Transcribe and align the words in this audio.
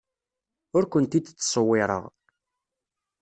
Ur 0.75 0.83
kent-id-ttṣewwireɣ. 0.91 2.03